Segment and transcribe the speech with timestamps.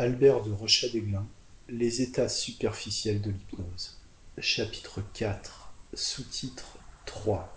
[0.00, 1.26] Albert de Rochadéglin,
[1.68, 3.98] Les états superficiels de l'hypnose.
[4.38, 7.52] Chapitre 4, sous-titre 3.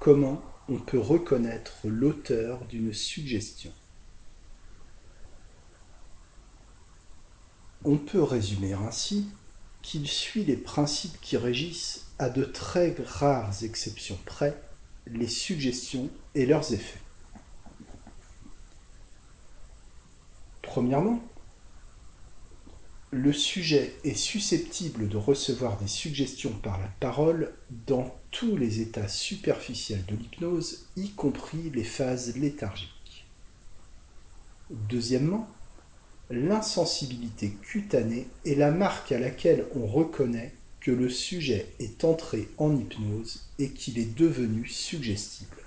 [0.00, 3.70] Comment on peut reconnaître l'auteur d'une suggestion?
[7.84, 9.28] On peut résumer ainsi
[9.82, 14.60] qu'il suit les principes qui régissent, à de très rares exceptions près,
[15.06, 17.00] les suggestions et leurs effets.
[20.60, 21.22] Premièrement,
[23.14, 27.54] le sujet est susceptible de recevoir des suggestions par la parole
[27.86, 33.24] dans tous les états superficiels de l'hypnose, y compris les phases léthargiques.
[34.68, 35.48] Deuxièmement,
[36.28, 42.76] l'insensibilité cutanée est la marque à laquelle on reconnaît que le sujet est entré en
[42.76, 45.62] hypnose et qu'il est devenu suggestible.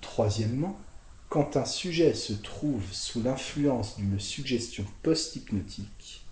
[0.00, 0.80] Troisièmement,
[1.30, 6.26] quand un sujet se trouve sous l'influence d'une suggestion post-hypnotique,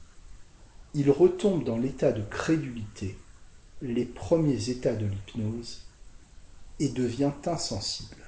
[0.92, 3.16] il retombe dans l'état de crédulité,
[3.80, 5.86] les premiers états de l'hypnose,
[6.80, 8.24] et devient insensible.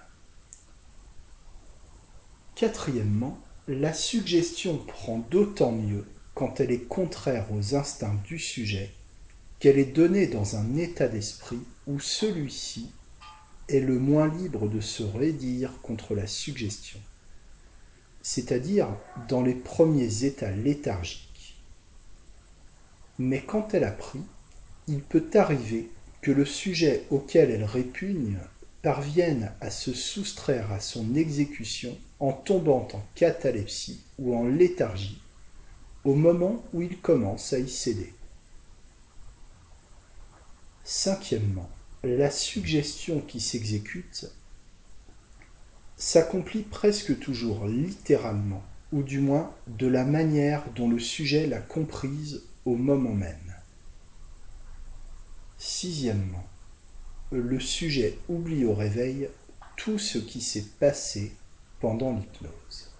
[2.55, 8.95] Quatrièmement, la suggestion prend d'autant mieux quand elle est contraire aux instincts du sujet
[9.59, 12.93] qu'elle est donnée dans un état d'esprit où celui-ci
[13.71, 16.99] est le moins libre de se raidir contre la suggestion,
[18.23, 18.89] c'est-à-dire
[19.29, 21.57] dans les premiers états léthargiques.
[23.19, 24.23] Mais quand elle a pris,
[24.89, 25.91] il peut arriver
[26.21, 28.39] que le sujet auquel elle répugne
[28.83, 35.21] parvienne à se soustraire à son exécution en tombant en catalepsie ou en léthargie
[36.05, 38.12] au moment où il commence à y céder.
[40.83, 41.69] Cinquièmement,
[42.03, 44.27] la suggestion qui s'exécute
[45.97, 48.62] s'accomplit presque toujours littéralement,
[48.93, 53.55] ou du moins de la manière dont le sujet l'a comprise au moment même.
[55.59, 56.49] Sixièmement,
[57.31, 59.28] le sujet oublie au réveil
[59.77, 61.32] tout ce qui s'est passé
[61.81, 62.91] pendant l'hypnose.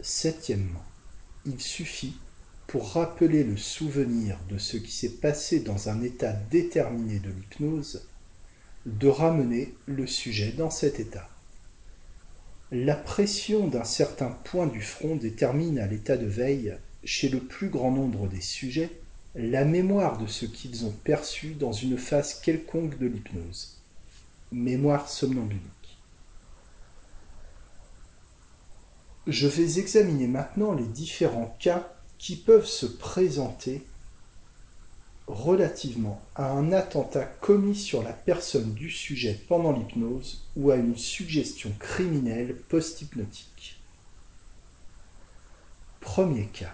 [0.00, 0.84] Septièmement,
[1.46, 2.16] il suffit
[2.66, 8.08] pour rappeler le souvenir de ce qui s'est passé dans un état déterminé de l'hypnose,
[8.86, 11.28] de ramener le sujet dans cet état.
[12.70, 16.74] La pression d'un certain point du front détermine à l'état de veille,
[17.04, 18.90] chez le plus grand nombre des sujets,
[19.34, 23.78] la mémoire de ce qu'ils ont perçu dans une phase quelconque de l'hypnose.
[24.52, 25.98] Mémoire somnambulique.
[29.26, 33.82] Je vais examiner maintenant les différents cas qui peuvent se présenter
[35.26, 40.96] relativement à un attentat commis sur la personne du sujet pendant l'hypnose ou à une
[40.96, 43.80] suggestion criminelle post-hypnotique.
[45.98, 46.72] Premier cas.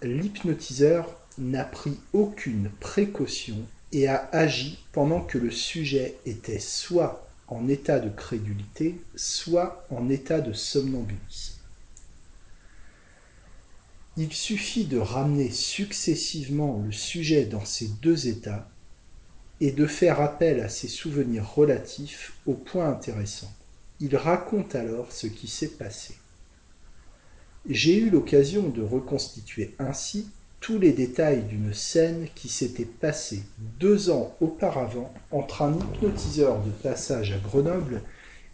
[0.00, 3.58] L'hypnotiseur n'a pris aucune précaution
[3.92, 10.08] et a agi pendant que le sujet était soit en état de crédulité, soit en
[10.08, 11.55] état de somnambulisme.
[14.18, 18.66] Il suffit de ramener successivement le sujet dans ces deux états
[19.60, 23.52] et de faire appel à ses souvenirs relatifs aux points intéressants.
[24.00, 26.14] Il raconte alors ce qui s'est passé.
[27.68, 33.42] J'ai eu l'occasion de reconstituer ainsi tous les détails d'une scène qui s'était passée
[33.78, 38.00] deux ans auparavant entre un hypnotiseur de passage à Grenoble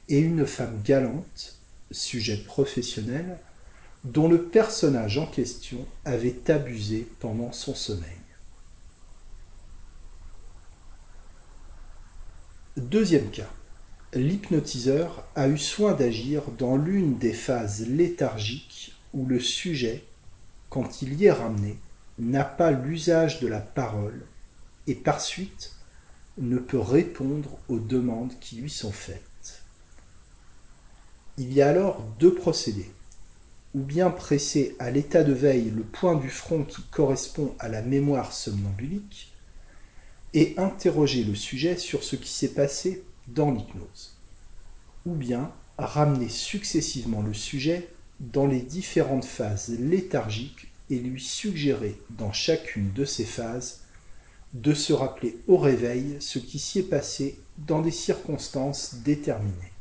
[0.08, 1.56] et une femme galante,
[1.92, 3.38] sujet professionnel,
[4.04, 8.08] dont le personnage en question avait abusé pendant son sommeil.
[12.76, 13.50] Deuxième cas.
[14.14, 20.04] L'hypnotiseur a eu soin d'agir dans l'une des phases léthargiques où le sujet,
[20.68, 21.78] quand il y est ramené,
[22.18, 24.26] n'a pas l'usage de la parole
[24.86, 25.74] et par suite
[26.38, 29.62] ne peut répondre aux demandes qui lui sont faites.
[31.38, 32.90] Il y a alors deux procédés
[33.74, 37.82] ou bien presser à l'état de veille le point du front qui correspond à la
[37.82, 39.32] mémoire somnambulique,
[40.34, 44.16] et interroger le sujet sur ce qui s'est passé dans l'hypnose,
[45.04, 47.88] ou bien ramener successivement le sujet
[48.20, 53.80] dans les différentes phases léthargiques et lui suggérer dans chacune de ces phases
[54.54, 59.71] de se rappeler au réveil ce qui s'y est passé dans des circonstances déterminées.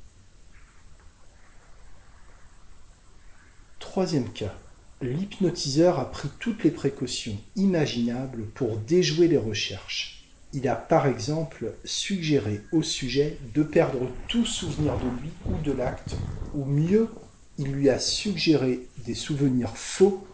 [3.91, 4.57] Troisième cas.
[5.01, 10.29] L'hypnotiseur a pris toutes les précautions imaginables pour déjouer les recherches.
[10.53, 15.73] Il a par exemple suggéré au sujet de perdre tout souvenir de lui ou de
[15.73, 16.19] l'acte,
[16.53, 17.09] ou mieux,
[17.57, 20.25] il lui a suggéré des souvenirs faux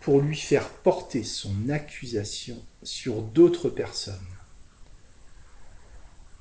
[0.00, 4.16] pour lui faire porter son accusation sur d'autres personnes.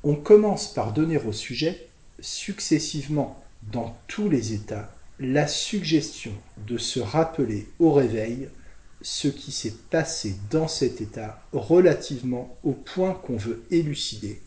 [0.02, 6.33] On commence par donner au sujet, successivement dans tous les états, la suggestion
[6.68, 8.50] de se rappeler au réveil
[9.01, 14.42] ce qui s'est passé dans cet état relativement au point qu'on veut élucider,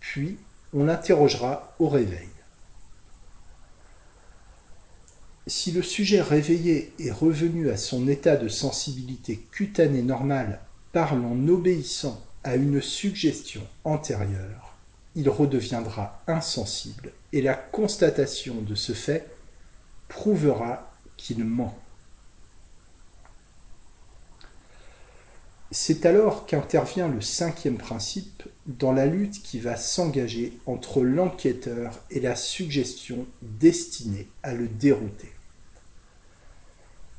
[0.00, 0.36] puis
[0.72, 2.28] on l'interrogera au réveil.
[5.46, 10.60] Si le sujet réveillé est revenu à son état de sensibilité cutanée normale
[10.92, 14.76] par en obéissant à une suggestion antérieure,
[15.14, 19.26] il redeviendra insensible et la constatation de ce fait
[20.12, 21.74] prouvera qu'il ment.
[25.70, 32.20] C'est alors qu'intervient le cinquième principe dans la lutte qui va s'engager entre l'enquêteur et
[32.20, 35.32] la suggestion destinée à le dérouter.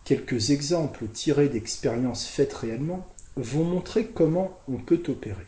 [0.04, 5.48] Quelques exemples tirés d'expériences faites réellement vont montrer comment on peut opérer.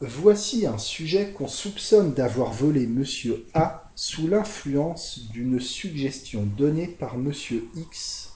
[0.00, 7.16] Voici un sujet qu'on soupçonne d'avoir volé Monsieur A sous l'influence d'une suggestion donnée par
[7.16, 8.32] Monsieur X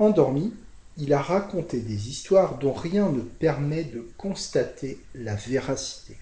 [0.00, 0.54] Endormi,
[0.96, 6.18] il a raconté des histoires dont rien ne permet de constater la véracité,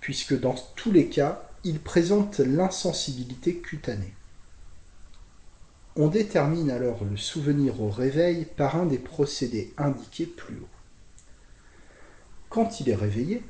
[0.00, 4.14] puisque dans tous les cas, il présente l'insensibilité cutanée.
[5.96, 10.68] On détermine alors le souvenir au réveil par un des procédés indiqués plus haut.
[12.48, 13.42] Quand il est réveillé,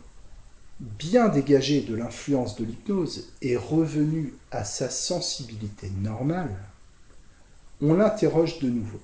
[0.80, 6.56] bien dégagé de l'influence de l'hypnose et revenu à sa sensibilité normale,
[7.82, 9.00] on l'interroge de nouveau.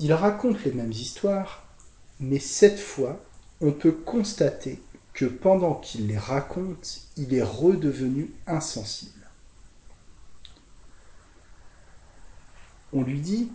[0.00, 1.64] Il raconte les mêmes histoires,
[2.20, 3.20] mais cette fois,
[3.60, 4.80] on peut constater
[5.12, 9.12] que pendant qu'il les raconte, il est redevenu insensible.
[12.92, 13.50] On lui dit,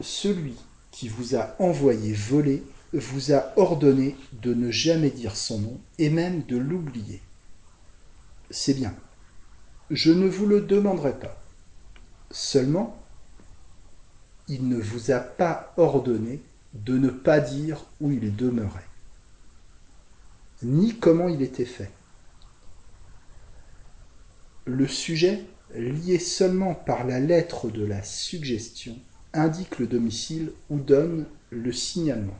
[0.00, 0.56] celui
[0.90, 2.62] qui vous a envoyé voler
[2.98, 7.20] vous a ordonné de ne jamais dire son nom et même de l'oublier.
[8.50, 8.94] C'est bien.
[9.90, 11.40] Je ne vous le demanderai pas.
[12.30, 12.96] Seulement,
[14.48, 16.42] il ne vous a pas ordonné
[16.74, 18.88] de ne pas dire où il demeurait,
[20.62, 21.90] ni comment il était fait.
[24.66, 25.44] Le sujet,
[25.74, 28.98] lié seulement par la lettre de la suggestion,
[29.32, 32.36] indique le domicile ou donne le signalement.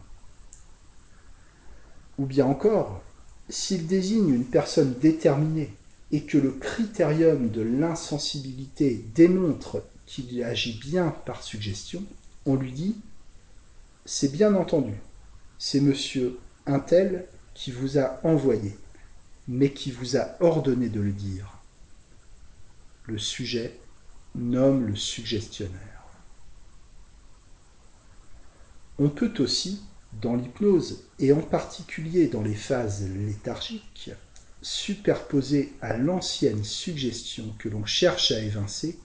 [2.19, 3.03] Ou bien encore,
[3.49, 5.75] s'il désigne une personne déterminée
[6.13, 12.05] et que le critérium de l'insensibilité démontre qu'il agit bien par suggestion,
[12.47, 12.97] on lui dit
[14.05, 14.95] C'est bien entendu,
[15.59, 18.77] c'est monsieur un tel qui vous a envoyé,
[19.49, 21.59] mais qui vous a ordonné de le dire.
[23.07, 23.79] Le sujet
[24.35, 25.81] nomme le suggestionnaire.
[28.99, 29.83] On peut aussi,
[30.21, 34.11] dans l'hypnose, et en particulier dans les phases léthargiques,
[34.63, 38.99] superposer à l'ancienne suggestion que l'on cherche à évincer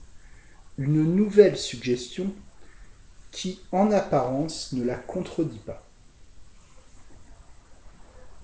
[0.78, 2.34] une nouvelle suggestion
[3.30, 5.86] qui, en apparence, ne la contredit pas.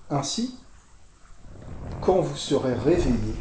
[0.09, 0.59] Ainsi,
[1.99, 3.35] quand vous serez réveillé,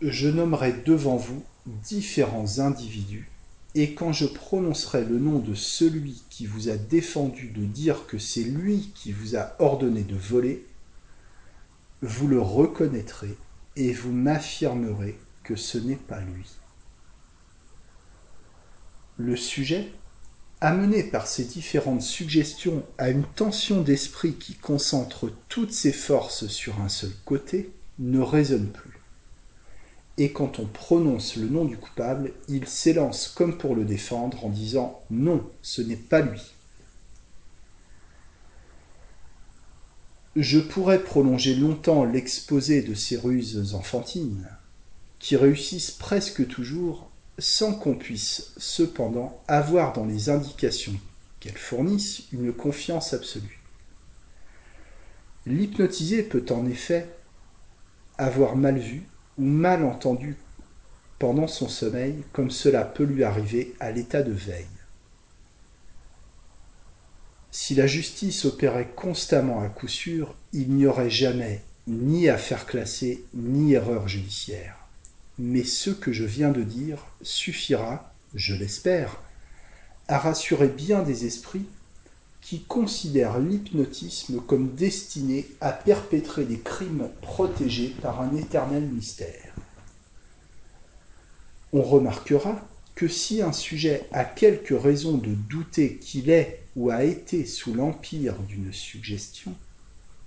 [0.00, 3.35] je nommerai devant vous différents individus,
[3.78, 8.16] et quand je prononcerai le nom de celui qui vous a défendu de dire que
[8.16, 10.64] c'est lui qui vous a ordonné de voler,
[12.00, 13.36] vous le reconnaîtrez
[13.76, 16.50] et vous m'affirmerez que ce n'est pas lui.
[19.18, 19.92] Le sujet,
[20.62, 26.80] amené par ces différentes suggestions à une tension d'esprit qui concentre toutes ses forces sur
[26.80, 28.95] un seul côté, ne raisonne plus.
[30.18, 34.48] Et quand on prononce le nom du coupable, il s'élance comme pour le défendre en
[34.48, 36.40] disant Non, ce n'est pas lui.
[40.36, 44.48] Je pourrais prolonger longtemps l'exposé de ces ruses enfantines,
[45.18, 50.98] qui réussissent presque toujours sans qu'on puisse cependant avoir dans les indications
[51.40, 53.60] qu'elles fournissent une confiance absolue.
[55.44, 57.08] L'hypnotisé peut en effet
[58.18, 59.06] avoir mal vu
[59.38, 60.36] ou mal entendu
[61.18, 64.66] pendant son sommeil, comme cela peut lui arriver à l'état de veille.
[67.50, 73.24] Si la justice opérait constamment à coup sûr, il n'y aurait jamais ni affaire classée
[73.32, 74.76] ni erreur judiciaire.
[75.38, 79.22] Mais ce que je viens de dire suffira, je l'espère,
[80.08, 81.66] à rassurer bien des esprits
[82.40, 89.54] qui considère l'hypnotisme comme destiné à perpétrer des crimes protégés par un éternel mystère.
[91.72, 92.60] On remarquera
[92.94, 97.74] que si un sujet a quelque raison de douter qu'il est ou a été sous
[97.74, 99.54] l'empire d'une suggestion,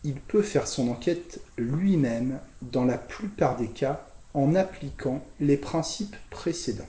[0.03, 6.15] il peut faire son enquête lui-même dans la plupart des cas en appliquant les principes
[6.29, 6.87] précédents.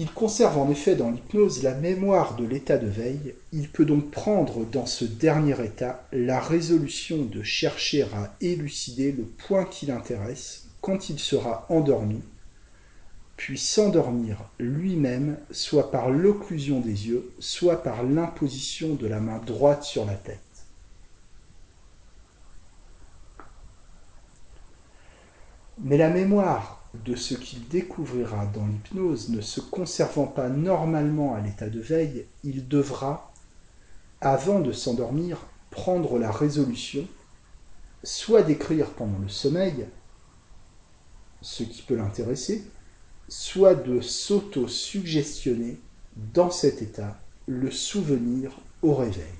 [0.00, 4.10] Il conserve en effet dans l'hypnose la mémoire de l'état de veille, il peut donc
[4.10, 10.68] prendre dans ce dernier état la résolution de chercher à élucider le point qui l'intéresse
[10.80, 12.22] quand il sera endormi,
[13.36, 19.82] puis s'endormir lui-même, soit par l'occlusion des yeux, soit par l'imposition de la main droite
[19.82, 20.40] sur la tête.
[25.76, 31.40] Mais la mémoire de ce qu'il découvrira dans l'hypnose ne se conservant pas normalement à
[31.40, 33.32] l'état de veille, il devra,
[34.20, 35.38] avant de s'endormir,
[35.70, 37.06] prendre la résolution
[38.02, 39.86] soit d'écrire pendant le sommeil
[41.42, 42.64] ce qui peut l'intéresser,
[43.28, 45.78] soit de s'auto-suggestionner
[46.34, 49.39] dans cet état le souvenir au réveil.